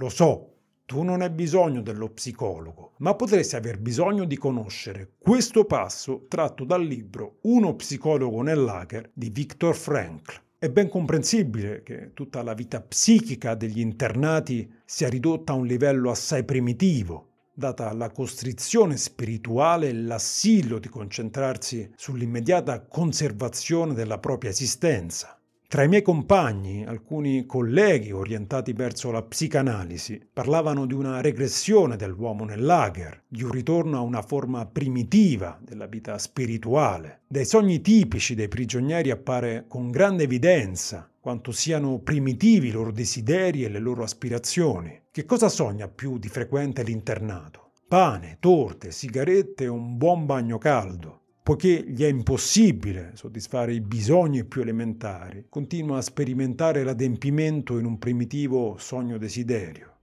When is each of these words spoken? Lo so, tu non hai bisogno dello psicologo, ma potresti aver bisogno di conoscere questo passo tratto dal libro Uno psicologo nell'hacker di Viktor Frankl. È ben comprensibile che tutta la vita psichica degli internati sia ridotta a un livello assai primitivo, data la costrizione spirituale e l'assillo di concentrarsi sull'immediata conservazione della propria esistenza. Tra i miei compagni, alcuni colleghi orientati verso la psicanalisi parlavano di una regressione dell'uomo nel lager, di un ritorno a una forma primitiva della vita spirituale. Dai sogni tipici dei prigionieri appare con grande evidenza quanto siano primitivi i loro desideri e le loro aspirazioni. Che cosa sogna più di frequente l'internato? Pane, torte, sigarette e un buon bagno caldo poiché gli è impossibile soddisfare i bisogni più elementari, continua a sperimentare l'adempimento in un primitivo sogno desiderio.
Lo 0.00 0.10
so, 0.10 0.58
tu 0.86 1.02
non 1.02 1.22
hai 1.22 1.30
bisogno 1.30 1.82
dello 1.82 2.08
psicologo, 2.10 2.92
ma 2.98 3.16
potresti 3.16 3.56
aver 3.56 3.80
bisogno 3.80 4.26
di 4.26 4.36
conoscere 4.36 5.14
questo 5.18 5.64
passo 5.64 6.26
tratto 6.28 6.64
dal 6.64 6.84
libro 6.84 7.38
Uno 7.42 7.74
psicologo 7.74 8.42
nell'hacker 8.42 9.10
di 9.12 9.28
Viktor 9.28 9.74
Frankl. 9.74 10.40
È 10.56 10.68
ben 10.68 10.88
comprensibile 10.88 11.82
che 11.82 12.12
tutta 12.14 12.44
la 12.44 12.54
vita 12.54 12.80
psichica 12.80 13.56
degli 13.56 13.80
internati 13.80 14.72
sia 14.84 15.08
ridotta 15.08 15.52
a 15.52 15.56
un 15.56 15.66
livello 15.66 16.10
assai 16.10 16.44
primitivo, 16.44 17.30
data 17.52 17.92
la 17.92 18.10
costrizione 18.10 18.96
spirituale 18.96 19.88
e 19.88 19.94
l'assillo 19.94 20.78
di 20.78 20.88
concentrarsi 20.88 21.90
sull'immediata 21.96 22.82
conservazione 22.82 23.94
della 23.94 24.18
propria 24.18 24.50
esistenza. 24.50 25.37
Tra 25.70 25.82
i 25.82 25.88
miei 25.88 26.00
compagni, 26.00 26.86
alcuni 26.86 27.44
colleghi 27.44 28.10
orientati 28.10 28.72
verso 28.72 29.10
la 29.10 29.22
psicanalisi 29.22 30.18
parlavano 30.32 30.86
di 30.86 30.94
una 30.94 31.20
regressione 31.20 31.96
dell'uomo 31.96 32.46
nel 32.46 32.62
lager, 32.62 33.24
di 33.28 33.42
un 33.42 33.50
ritorno 33.50 33.98
a 33.98 34.00
una 34.00 34.22
forma 34.22 34.64
primitiva 34.64 35.60
della 35.60 35.84
vita 35.84 36.16
spirituale. 36.16 37.20
Dai 37.28 37.44
sogni 37.44 37.82
tipici 37.82 38.34
dei 38.34 38.48
prigionieri 38.48 39.10
appare 39.10 39.66
con 39.68 39.90
grande 39.90 40.22
evidenza 40.22 41.06
quanto 41.20 41.52
siano 41.52 41.98
primitivi 41.98 42.68
i 42.68 42.72
loro 42.72 42.90
desideri 42.90 43.62
e 43.62 43.68
le 43.68 43.78
loro 43.78 44.02
aspirazioni. 44.02 45.02
Che 45.10 45.26
cosa 45.26 45.50
sogna 45.50 45.86
più 45.86 46.16
di 46.16 46.28
frequente 46.28 46.82
l'internato? 46.82 47.72
Pane, 47.86 48.38
torte, 48.40 48.90
sigarette 48.90 49.64
e 49.64 49.68
un 49.68 49.98
buon 49.98 50.24
bagno 50.24 50.56
caldo 50.56 51.18
poiché 51.48 51.82
gli 51.82 52.02
è 52.02 52.08
impossibile 52.08 53.12
soddisfare 53.14 53.72
i 53.72 53.80
bisogni 53.80 54.44
più 54.44 54.60
elementari, 54.60 55.46
continua 55.48 55.96
a 55.96 56.02
sperimentare 56.02 56.84
l'adempimento 56.84 57.78
in 57.78 57.86
un 57.86 57.98
primitivo 57.98 58.76
sogno 58.76 59.16
desiderio. 59.16 59.97